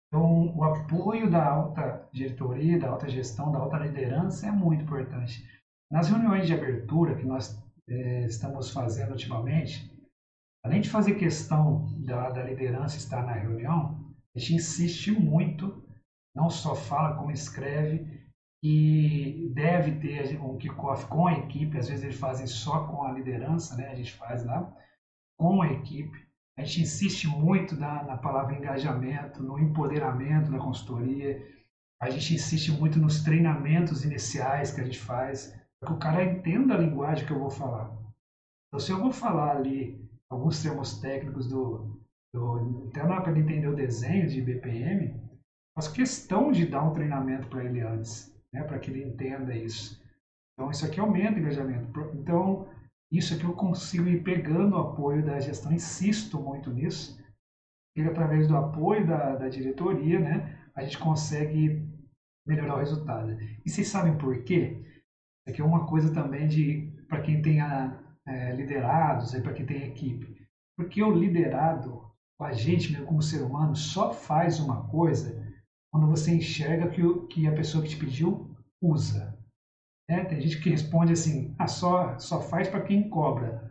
[0.08, 5.46] Então, o apoio da alta diretoria, da alta gestão, da alta liderança é muito importante.
[5.90, 9.90] Nas reuniões de abertura que nós é, estamos fazendo ultimamente,
[10.62, 15.87] além de fazer questão da, da liderança estar na reunião, a gente insiste muito
[16.38, 18.06] não só fala, como escreve,
[18.62, 23.12] e deve ter um kickoff com a equipe, às vezes eles fazem só com a
[23.12, 23.88] liderança, né?
[23.88, 24.72] a gente faz lá,
[25.36, 26.26] com a equipe.
[26.56, 31.44] A gente insiste muito na, na palavra engajamento, no empoderamento da consultoria,
[32.00, 36.24] a gente insiste muito nos treinamentos iniciais que a gente faz, para que o cara
[36.24, 37.92] entenda a linguagem que eu vou falar.
[38.68, 42.00] Então, se eu vou falar ali alguns termos técnicos do,
[42.32, 45.27] do até para ele entender o desenho de BPM,
[45.78, 50.02] faço questão de dar um treinamento para ele antes, né, para que ele entenda isso.
[50.52, 51.88] Então, isso aqui aumenta o engajamento.
[52.14, 52.68] Então,
[53.12, 57.22] isso aqui eu consigo ir pegando o apoio da gestão, insisto muito nisso,
[57.96, 61.88] e através do apoio da, da diretoria, né, a gente consegue
[62.44, 63.38] melhorar o resultado.
[63.64, 64.82] E vocês sabem por quê?
[64.82, 69.84] Isso aqui é uma coisa também de para quem tenha é, liderados, para quem tem
[69.84, 70.44] equipe.
[70.76, 72.02] Porque o liderado,
[72.40, 75.47] a gente mesmo como ser humano, só faz uma coisa
[75.92, 79.36] quando você enxerga que, o, que a pessoa que te pediu usa.
[80.08, 83.68] É, tem gente que responde assim, ah, só, só faz para quem cobra.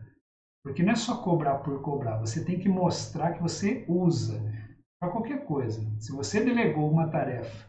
[0.63, 4.43] Porque não é só cobrar por cobrar, você tem que mostrar que você usa
[4.99, 5.81] para qualquer coisa.
[5.99, 7.67] Se você delegou uma tarefa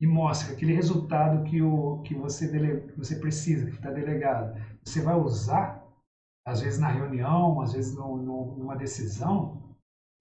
[0.00, 4.58] e mostra que aquele resultado que, o, que você, dele, você precisa, que está delegado,
[4.82, 5.86] você vai usar,
[6.46, 9.61] às vezes na reunião, às vezes no, no, numa decisão,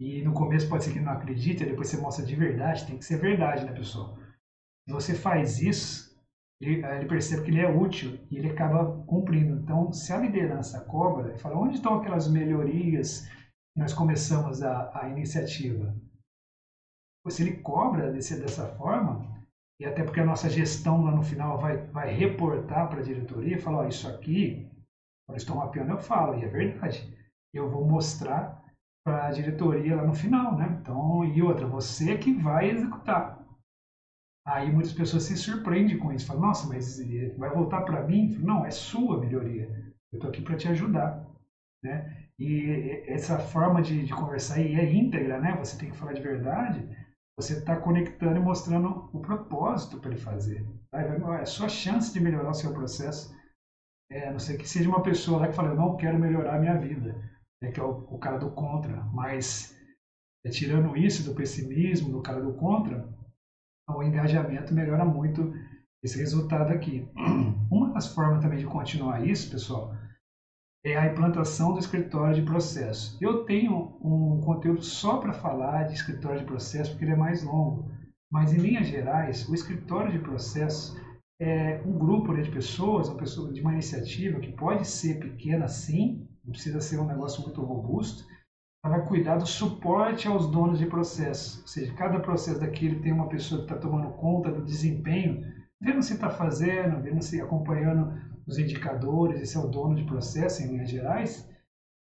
[0.01, 3.05] e no começo pode ser que não acredite, depois você mostra de verdade, tem que
[3.05, 4.17] ser verdade, né, pessoal?
[4.87, 6.19] Se você faz isso,
[6.59, 9.61] ele, ele, percebe que ele é útil e ele acaba cumprindo.
[9.61, 13.27] Então, se a liderança cobra, fala onde estão aquelas melhorias
[13.75, 15.95] que nós começamos a, a iniciativa?
[17.29, 19.39] Se ele cobra desse, dessa forma,
[19.79, 23.61] e até porque a nossa gestão lá no final vai, vai reportar para a diretoria,
[23.61, 24.67] falar, oh, isso aqui,
[25.27, 27.15] quando estou mapeando, eu falo, e é verdade.
[27.53, 28.60] Eu vou mostrar
[29.03, 30.77] para a diretoria lá no final, né?
[30.79, 33.39] Então, e outra, você que vai executar.
[34.45, 36.99] Aí muitas pessoas se surpreendem com isso, falam, nossa, mas
[37.37, 38.35] vai voltar para mim?
[38.39, 39.69] Não, é sua melhoria.
[40.11, 41.25] Eu estou aqui para te ajudar,
[41.83, 42.27] né?
[42.39, 45.55] E essa forma de, de conversar aí é íntegra, né?
[45.57, 46.87] Você tem que falar de verdade.
[47.37, 50.65] Você está conectando e mostrando o propósito para ele fazer.
[50.91, 51.01] Tá?
[51.01, 53.33] É a sua chance de melhorar o seu processo.
[54.11, 56.55] É, a não ser que seja uma pessoa lá que fala, eu não quero melhorar
[56.55, 57.15] a minha vida
[57.61, 59.03] né, que é o, o, cara do contra.
[59.13, 59.77] Mas,
[60.45, 63.07] é, tirando isso do pessimismo, do cara do contra,
[63.89, 65.53] o engajamento melhora muito
[66.03, 67.07] esse resultado aqui.
[67.71, 69.93] Uma das formas também de continuar isso, pessoal,
[70.83, 73.17] é a implantação do escritório de processo.
[73.21, 77.43] Eu tenho um conteúdo só para falar de escritório de processo, porque ele é mais
[77.43, 77.91] longo.
[78.31, 80.95] Mas, em linhas gerais, o escritório de processo
[81.39, 85.67] é um grupo né, de pessoas, uma pessoa de uma iniciativa que pode ser pequena
[85.67, 88.25] sim, não precisa ser um negócio muito robusto,
[88.83, 91.61] ela vai cuidar do suporte aos donos de processo.
[91.61, 95.45] Ou seja, cada processo daquele tem uma pessoa que está tomando conta do desempenho,
[95.79, 100.63] vendo se está fazendo, vendo se acompanhando os indicadores, esse é o dono de processo
[100.63, 101.47] em linhas gerais,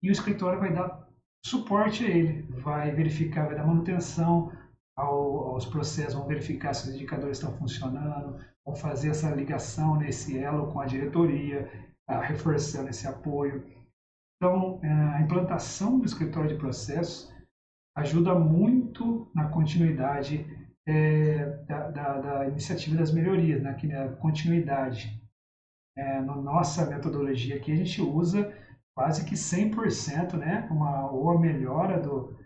[0.02, 1.08] e o escritório vai dar
[1.44, 4.52] suporte a ele, vai verificar, vai dar manutenção
[4.96, 10.38] ao, aos processos, vão verificar se os indicadores estão funcionando, vão fazer essa ligação nesse
[10.38, 11.70] elo com a diretoria,
[12.08, 13.64] reforçando esse apoio.
[14.40, 17.30] Então, é, a implantação do escritório de processos
[17.94, 20.46] ajuda muito na continuidade
[20.88, 23.78] é, da, da, da, iniciativa das melhorias, né?
[23.84, 25.22] na né, continuidade.
[25.98, 28.56] É, na nossa metodologia aqui, a gente usa
[28.96, 30.66] quase que 100%, né?
[30.72, 32.40] uma, ou a melhora do,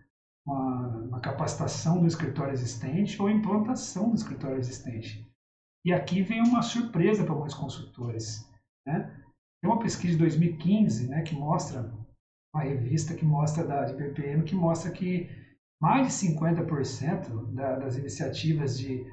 [0.44, 5.32] uma, uma, capacitação do escritório existente ou implantação do escritório existente.
[5.86, 8.50] E aqui vem uma surpresa para muitos consultores.
[8.84, 9.23] Né?
[9.64, 11.90] Tem uma pesquisa de 2015, né, que mostra,
[12.54, 15.30] uma revista que mostra da de BPM, que mostra que
[15.82, 19.06] mais de 50% da, das iniciativas de,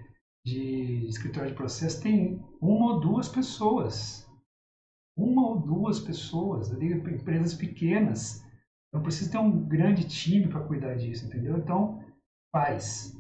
[0.45, 4.29] de escritório de processo tem uma ou duas pessoas.
[5.17, 8.45] Uma ou duas pessoas, empresas pequenas.
[8.93, 11.59] Não precisa ter um grande time para cuidar disso, entendeu?
[11.59, 12.05] Então,
[12.53, 13.17] faz.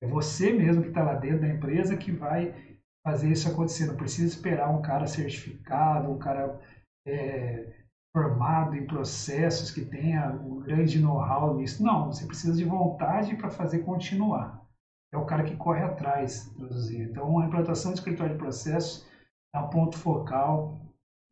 [0.00, 3.86] É você mesmo que está lá dentro da empresa que vai fazer isso acontecer.
[3.86, 6.60] Não precisa esperar um cara certificado, um cara
[7.06, 7.72] é,
[8.12, 11.82] formado em processos que tenha um grande know-how nisso.
[11.82, 14.66] Não, você precisa de vontade para fazer continuar.
[15.12, 17.02] É o cara que corre atrás produzir.
[17.02, 19.06] Então, a implantação de escritório de processos
[19.54, 20.80] é um ponto focal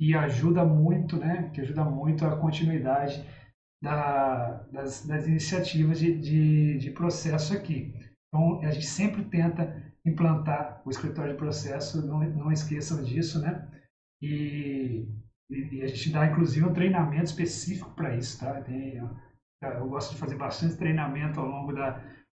[0.00, 1.50] e ajuda muito, né?
[1.52, 3.24] Que ajuda muito a continuidade
[3.82, 7.92] da, das, das, iniciativas de, de, de processo aqui.
[8.28, 13.68] Então, a gente sempre tenta implantar o escritório de processo, não, não esqueçam disso, né?
[14.22, 15.06] E,
[15.50, 18.60] e, a gente dá, inclusive, um treinamento específico para isso, tá?
[18.62, 18.96] Tem,
[19.62, 21.90] eu gosto de fazer bastante treinamento ao longo da,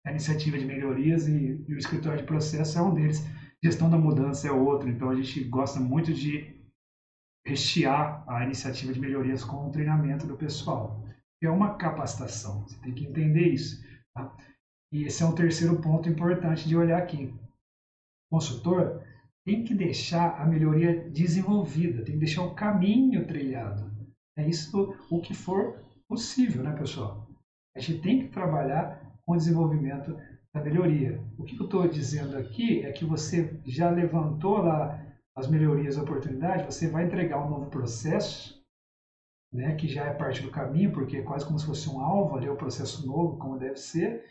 [0.05, 3.25] da iniciativa de melhorias e, e, o escritório de processo é um deles.
[3.63, 6.59] Gestão da mudança é outro, então a gente gosta muito de
[7.47, 11.05] rechear a iniciativa de melhorias com o treinamento do pessoal.
[11.43, 13.83] É uma capacitação, você tem que entender isso.
[14.15, 14.35] Tá?
[14.93, 17.33] E esse é um terceiro ponto importante de olhar aqui
[18.31, 19.03] consultor
[19.45, 23.91] tem que deixar a melhoria desenvolvida, tem que deixar o caminho trilhado.
[24.39, 27.27] É isso o que for possível, né, pessoal?
[27.77, 30.17] A gente tem que trabalhar com o desenvolvimento
[30.55, 31.21] da melhoria.
[31.37, 36.67] O que eu estou dizendo aqui é que você já levantou lá as melhorias oportunidades,
[36.67, 38.61] você vai entregar um novo processo,
[39.53, 42.37] né, que já é parte do caminho, porque é quase como se fosse um alvo
[42.37, 44.25] ali, é o um processo novo, como deve ser,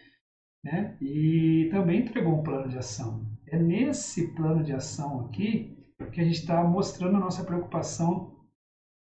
[0.64, 3.26] né, e também entregou um plano de ação.
[3.48, 5.78] É nesse plano de ação aqui
[6.12, 8.38] que a gente está mostrando a nossa preocupação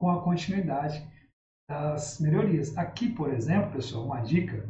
[0.01, 1.07] com a continuidade
[1.69, 2.77] das melhorias.
[2.77, 4.69] Aqui, por exemplo, pessoal, uma dica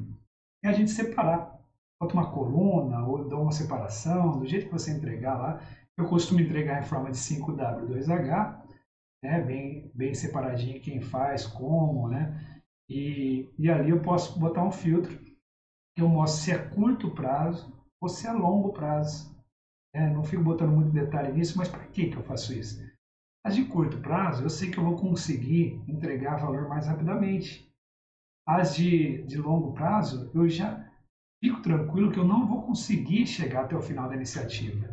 [0.64, 1.58] é a gente separar.
[2.00, 5.60] Bota uma coluna ou dá uma separação, do jeito que você entregar lá.
[5.96, 8.62] Eu costumo entregar em forma de 5W2H,
[9.24, 12.60] né, bem, bem separadinho quem faz, como, né?
[12.88, 15.18] E, e ali eu posso botar um filtro
[16.00, 19.28] eu mostro se é curto prazo ou se é longo prazo.
[19.94, 22.78] É, não fico botando muito detalhe nisso, mas para que, que eu faço isso?
[23.44, 27.66] As de curto prazo, eu sei que eu vou conseguir entregar valor mais rapidamente.
[28.46, 30.86] As de, de longo prazo, eu já
[31.42, 34.88] fico tranquilo que eu não vou conseguir chegar até o final da iniciativa.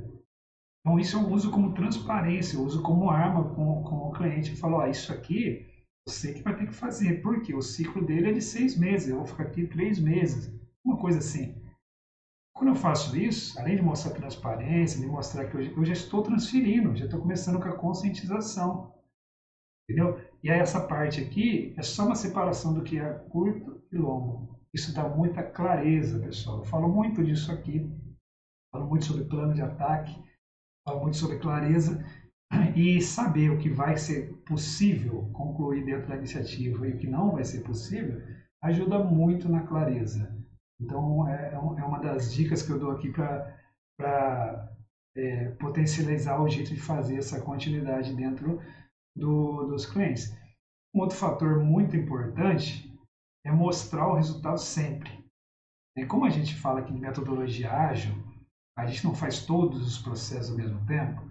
[0.79, 4.51] Então, isso eu uso como transparência, eu uso como arma com, com o cliente.
[4.51, 5.65] Eu falo, ó, isso aqui
[6.07, 9.17] você que vai ter que fazer, porque o ciclo dele é de seis meses, eu
[9.17, 10.53] vou ficar aqui três meses,
[10.85, 11.55] uma coisa assim.
[12.53, 16.95] Quando eu faço isso, além de mostrar transparência, de mostrar que eu, já estou transferindo,
[16.95, 18.93] já estou começando com a conscientização.
[19.83, 20.17] Entendeu?
[20.41, 24.57] E aí essa parte aqui é só uma separação do que é curto e longo.
[24.73, 26.59] Isso dá muita clareza, pessoal.
[26.59, 27.85] Eu falo muito disso aqui.
[28.71, 30.21] Falo muito sobre plano de ataque,
[30.85, 32.03] falo muito sobre clareza
[32.75, 37.31] e saber o que vai ser possível concluir dentro da iniciativa e o que não
[37.31, 38.21] vai ser possível
[38.61, 40.35] ajuda muito na clareza.
[40.79, 44.71] Então, é, é, é uma das dicas que eu dou aqui para
[45.15, 48.61] é, potencializar o jeito de fazer essa continuidade dentro
[49.15, 50.35] do, dos clientes.
[50.93, 52.93] Um outro fator muito importante
[53.45, 55.23] é mostrar o resultado sempre.
[55.97, 58.13] E como a gente fala aqui de metodologia ágil,
[58.77, 61.21] a gente não faz todos os processos ao mesmo tempo,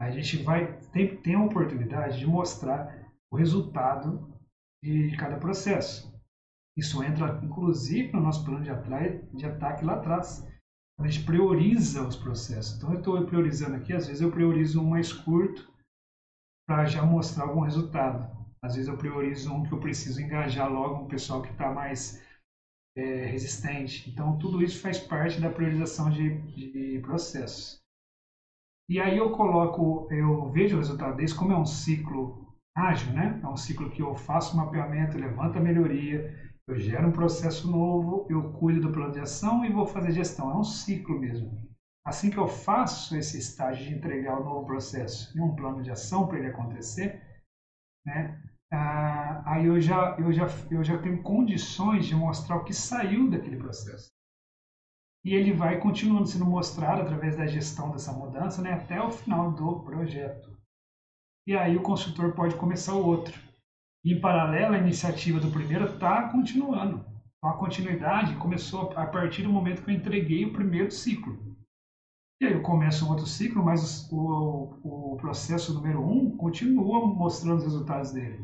[0.00, 4.32] a gente vai tem, tem a oportunidade de mostrar o resultado
[4.82, 6.09] de cada processo.
[6.76, 8.70] Isso entra, inclusive, no nosso plano de,
[9.36, 10.46] de ataque lá atrás.
[10.98, 12.76] A gente prioriza os processos.
[12.76, 15.70] Então, eu estou priorizando aqui, às vezes eu priorizo um mais curto
[16.68, 18.30] para já mostrar algum resultado.
[18.62, 22.22] Às vezes eu priorizo um que eu preciso engajar logo um pessoal que está mais
[22.96, 24.08] é, resistente.
[24.10, 27.80] Então, tudo isso faz parte da priorização de, de processos.
[28.88, 33.40] E aí eu coloco, eu vejo o resultado desse, como é um ciclo ágil, né?
[33.42, 38.26] É um ciclo que eu faço mapeamento, levanto a melhoria, eu gero um processo novo,
[38.30, 40.50] eu cuido do plano de ação e vou fazer gestão.
[40.50, 41.68] É um ciclo mesmo.
[42.04, 45.90] Assim que eu faço esse estágio de entregar o novo processo e um plano de
[45.90, 47.20] ação para ele acontecer,
[48.06, 48.40] né?
[48.72, 53.28] ah, aí eu já, eu, já, eu já tenho condições de mostrar o que saiu
[53.28, 54.08] daquele processo.
[55.24, 59.50] E ele vai continuando sendo mostrado através da gestão dessa mudança né, até o final
[59.50, 60.56] do projeto.
[61.46, 63.49] E aí o consultor pode começar o outro.
[64.04, 67.04] Em paralelo, a iniciativa do primeiro está continuando.
[67.42, 71.38] A continuidade começou a partir do momento que eu entreguei o primeiro ciclo.
[72.40, 77.58] E aí eu começo um outro ciclo, mas o, o processo número um continua mostrando
[77.58, 78.42] os resultados dele.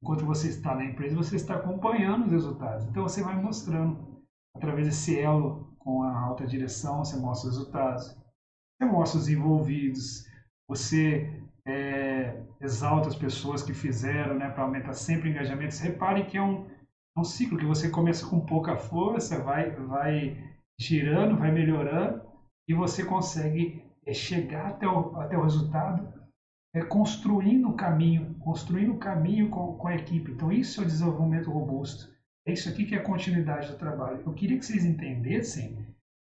[0.00, 2.86] Enquanto você está na empresa, você está acompanhando os resultados.
[2.86, 4.22] Então você vai mostrando
[4.54, 10.24] através desse elo com a alta direção, você mostra os resultados, você mostra os envolvidos,
[10.68, 15.74] você é, exalta as pessoas que fizeram, né, para aumentar sempre o engajamento.
[15.74, 16.66] Você repare que é um,
[17.16, 20.36] é um ciclo que você começa com pouca força, vai, vai
[20.78, 22.22] girando, vai melhorando
[22.68, 26.12] e você consegue é, chegar até o, até o resultado
[26.74, 30.32] é, construindo o caminho, construindo o caminho com, com a equipe.
[30.32, 32.12] Então, isso é o desenvolvimento robusto.
[32.46, 34.22] É isso aqui que é a continuidade do trabalho.
[34.24, 35.76] Eu queria que vocês entendessem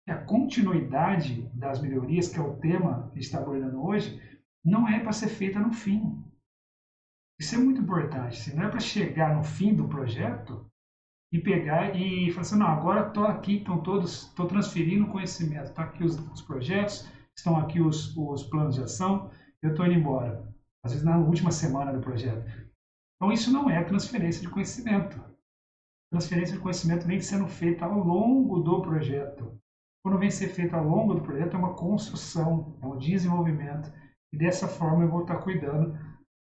[0.05, 4.19] que a continuidade das melhorias, que é o tema que está abordando hoje,
[4.68, 6.22] não é para ser feita no fim.
[7.39, 8.38] Isso é muito importante.
[8.38, 10.70] Se não é para chegar no fim do projeto
[11.32, 15.86] e pegar e falar assim, não, agora estou aqui, estão todos, estou transferindo conhecimento, estão
[15.86, 19.95] tá aqui os, os projetos, estão aqui os, os planos de ação, eu estou indo
[19.95, 20.53] embora.
[20.84, 22.45] Às vezes na última semana do projeto.
[23.15, 25.24] Então isso não é transferência de conhecimento.
[26.11, 29.59] Transferência de conhecimento vem sendo feita ao longo do projeto.
[30.03, 33.91] Quando vem ser feita ao longo do projeto é uma construção, é um desenvolvimento.
[34.34, 35.97] E dessa forma eu vou estar cuidando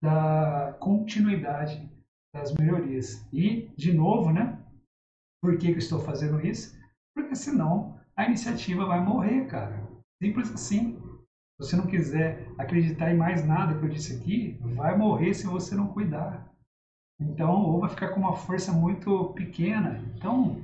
[0.02, 1.90] da continuidade
[2.34, 3.28] das melhorias.
[3.34, 4.58] E, de novo, né?
[5.42, 6.78] Por que, que eu estou fazendo isso?
[7.16, 9.88] Porque senão a iniciativa vai morrer, cara.
[10.22, 11.00] Simples assim.
[11.60, 15.46] Se você não quiser acreditar em mais nada que eu disse aqui, vai morrer se
[15.46, 16.50] você não cuidar.
[17.20, 20.02] Então, ou vai ficar com uma força muito pequena.
[20.16, 20.62] Então,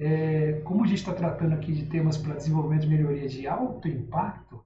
[0.00, 3.88] é, como a gente está tratando aqui de temas para desenvolvimento de melhoria de alto
[3.88, 4.61] impacto,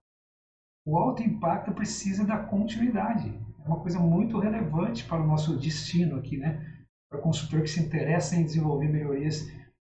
[0.87, 3.29] o alto impacto precisa da continuidade.
[3.65, 6.65] É uma coisa muito relevante para o nosso destino aqui, né?
[7.11, 9.47] Para o consultor que se interessa em desenvolver melhorias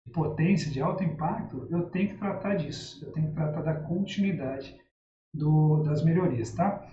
[0.07, 3.03] de potência, de alto impacto, eu tenho que tratar disso.
[3.05, 4.76] Eu tenho que tratar da continuidade
[5.34, 6.86] do, das melhorias, tá?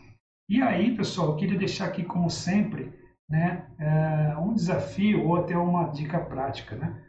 [0.49, 2.93] E aí, pessoal, eu queria deixar aqui, como sempre,
[3.29, 7.03] né, é, um desafio ou até uma dica prática, né?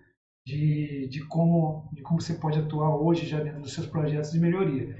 [0.44, 4.40] De, de, como, de como você pode atuar hoje já dentro dos seus projetos de
[4.40, 4.96] melhoria.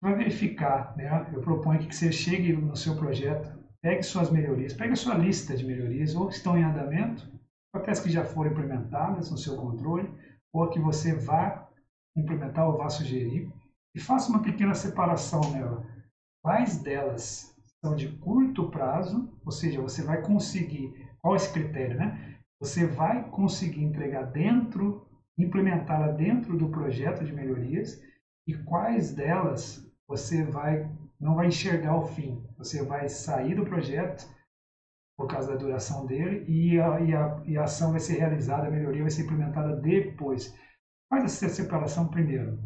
[0.00, 1.28] Vai verificar, né?
[1.32, 5.56] Eu proponho que você chegue no seu projeto, pegue suas melhorias, pegue a sua lista
[5.56, 7.28] de melhorias, ou que estão em andamento,
[7.74, 10.08] ou até as que já foram implementadas no seu controle,
[10.52, 11.66] ou que você vá
[12.16, 13.48] implementar ou vá sugerir
[13.94, 15.84] e faça uma pequena separação nela.
[16.42, 17.52] Quais delas
[17.84, 22.36] são de curto prazo, ou seja, você vai conseguir, qual é esse critério, né?
[22.60, 28.00] Você vai conseguir entregar dentro, implementá-la dentro do projeto de melhorias
[28.46, 30.90] e quais delas você vai
[31.20, 32.42] não vai enxergar o fim.
[32.56, 34.28] Você vai sair do projeto
[35.16, 38.68] por causa da duração dele e a, e a, e a ação vai ser realizada,
[38.68, 40.54] a melhoria vai ser implementada depois.
[41.10, 42.58] Faz essa separação primeiro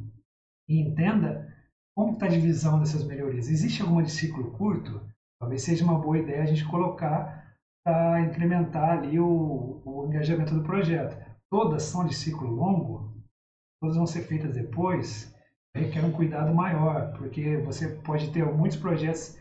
[0.69, 1.51] e entenda
[1.97, 3.49] como está a divisão dessas melhorias.
[3.49, 5.01] Existe alguma de ciclo curto?
[5.41, 10.63] Talvez seja uma boa ideia a gente colocar para incrementar ali o, o engajamento do
[10.63, 11.17] projeto.
[11.51, 13.15] Todas são de ciclo longo,
[13.81, 15.35] todas vão ser feitas depois,
[15.75, 19.39] requer um cuidado maior, porque você pode ter muitos projetos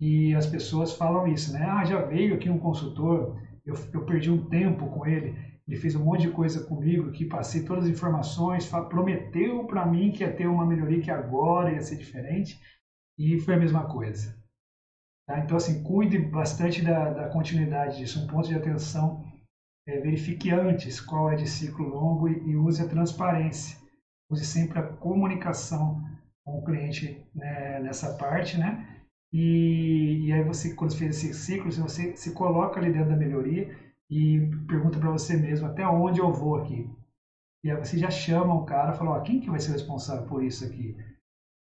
[0.00, 1.64] e as pessoas falam isso, né?
[1.64, 5.94] Ah, já veio aqui um consultor, eu, eu perdi um tempo com ele, ele fez
[5.94, 10.32] um monte de coisa comigo, que passei todas as informações, prometeu para mim que ia
[10.32, 12.58] ter uma melhoria que agora ia ser diferente
[13.18, 14.34] e foi a mesma coisa.
[15.26, 15.38] Tá?
[15.40, 18.24] Então, assim, cuide bastante da, da continuidade disso.
[18.24, 19.22] Um ponto de atenção
[19.86, 23.78] é verifique antes qual é de ciclo longo e, e use a transparência.
[24.30, 26.02] Use sempre a comunicação
[26.44, 28.98] com o cliente né, nessa parte, né?
[29.32, 33.68] E, e aí você, quando fez esse ciclo, você se coloca ali dentro da melhoria
[34.10, 36.86] e pergunta para você mesmo até onde eu vou aqui.
[37.64, 40.26] e aí você já chama o cara e fala, ó, quem que vai ser responsável
[40.26, 40.96] por isso aqui?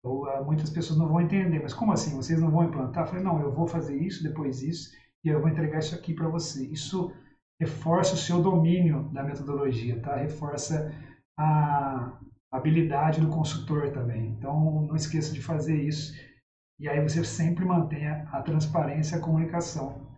[0.04, 2.14] Ou, uh, muitas pessoas não vão entender, mas como assim?
[2.14, 3.04] Vocês não vão implantar?
[3.04, 4.90] Eu falei, não, eu vou fazer isso, depois isso,
[5.24, 6.66] e eu vou entregar isso aqui para você.
[6.66, 7.12] Isso
[7.60, 10.16] reforça o seu domínio da metodologia, tá?
[10.16, 10.92] Reforça
[11.38, 12.18] a
[12.54, 14.28] habilidade do consultor também.
[14.28, 16.14] Então, não esqueça de fazer isso.
[16.78, 20.14] E aí você sempre mantenha a transparência e a comunicação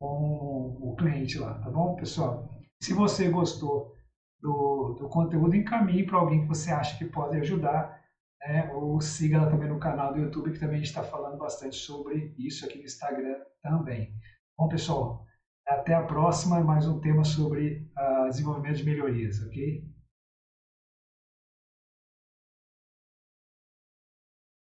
[0.00, 2.48] com o cliente lá, tá bom, pessoal?
[2.80, 3.94] Se você gostou
[4.40, 8.00] do, do conteúdo, encaminhe para alguém que você acha que pode ajudar,
[8.40, 8.68] né?
[8.72, 12.64] ou siga ela também no canal do YouTube, que também está falando bastante sobre isso
[12.64, 14.12] aqui no Instagram também.
[14.58, 15.24] Bom, pessoal,
[15.66, 19.91] até a próxima, mais um tema sobre uh, desenvolvimento de melhorias, ok?